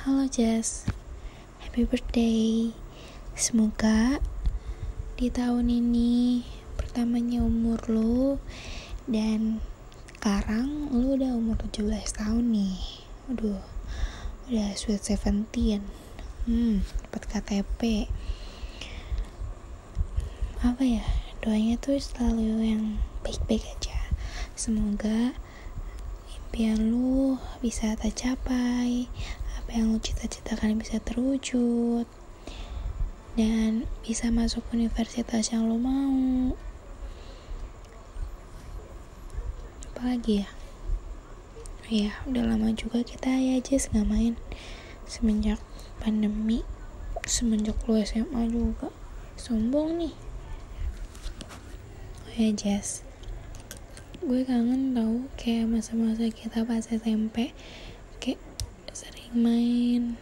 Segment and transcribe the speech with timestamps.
[0.00, 0.88] Halo Jess,
[1.60, 2.72] happy birthday.
[3.36, 4.16] Semoga
[5.20, 6.40] di tahun ini
[6.72, 8.40] pertamanya umur lu
[9.04, 9.60] dan
[10.16, 12.80] sekarang lu udah umur 17 tahun nih.
[13.28, 13.60] Aduh,
[14.48, 15.84] udah sweet 17.
[16.48, 18.08] Hmm, dapat KTP.
[20.64, 21.04] Apa ya?
[21.44, 24.00] Doanya tuh selalu yang baik-baik aja.
[24.56, 25.36] Semoga
[26.32, 29.12] impian lu bisa tercapai,
[29.70, 32.02] apa yang lu cita-citakan bisa terwujud,
[33.38, 36.58] dan bisa masuk universitas yang lu mau.
[39.94, 40.50] Apalagi ya?
[41.86, 44.34] Ya, udah lama juga kita ya Jess nggak main
[45.06, 45.62] semenjak
[46.02, 46.66] pandemi,
[47.22, 48.90] semenjak lu SMA juga.
[49.38, 50.14] Sombong nih.
[52.26, 53.06] Oh ya Jess,
[54.18, 57.54] gue kangen tau kayak masa-masa kita pas SMP
[58.90, 60.18] sering main.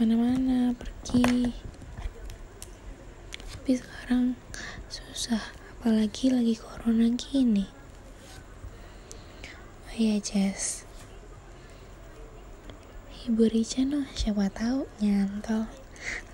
[0.00, 1.52] Mana-mana pergi.
[3.52, 4.32] Tapi sekarang
[4.88, 7.68] susah apalagi lagi corona gini.
[9.84, 10.88] Oh iya Jess.
[13.12, 15.68] Hibur Ica noh siapa tahu nyantol.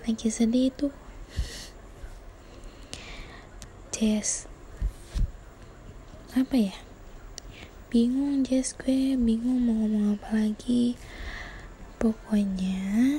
[0.07, 0.95] Lagi sedih tuh.
[3.91, 4.47] Jess.
[6.39, 6.75] Apa ya?
[7.91, 10.95] Bingung Jess gue bingung mau ngomong apa lagi
[12.03, 13.15] pokoknya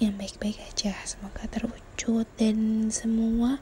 [0.00, 0.96] yang baik-baik aja.
[1.04, 3.60] Semoga terwujud dan semua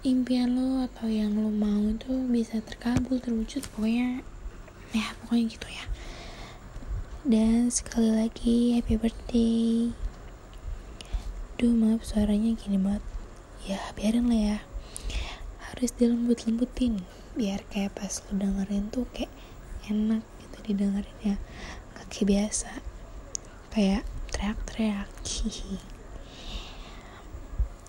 [0.00, 4.24] impian lo atau yang lo mau itu bisa terkabul terwujud pokoknya.
[4.96, 5.84] Ya pokoknya gitu ya.
[7.28, 9.92] Dan sekali lagi happy birthday.
[11.60, 13.04] Duh maaf suaranya gini banget.
[13.68, 14.58] Ya biarin lah ya.
[15.60, 17.04] Harus dilembut-lembutin
[17.36, 19.28] biar kayak pas lu dengerin tuh kayak
[19.92, 21.36] enak gitu didengerin ya.
[21.92, 22.93] Kayak biasa
[23.74, 25.10] kayak teriak-teriak.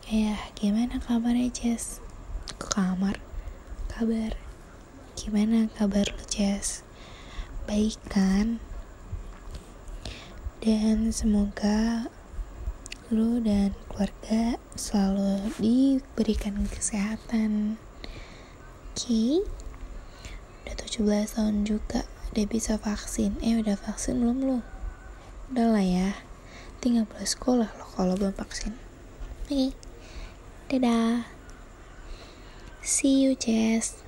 [0.06, 1.98] Ya gimana kabarnya Jess?
[2.62, 3.18] Ke kamar.
[3.90, 4.38] Kabar.
[5.18, 6.86] Gimana kabar lu Jess?
[7.66, 8.62] Baik kan?
[10.62, 12.06] Dan semoga
[13.10, 17.82] lu dan keluarga selalu diberikan kesehatan.
[18.94, 19.10] Oke.
[19.10, 19.34] Okay.
[20.70, 20.76] udah
[21.26, 23.42] 17 tahun juga udah bisa vaksin.
[23.42, 24.60] Eh udah vaksin belum lu
[25.54, 26.10] udah lah ya
[26.82, 29.70] tinggal boleh sekolah loh kalau belum vaksin oke okay.
[30.72, 31.30] dadah
[32.82, 34.05] see you Jess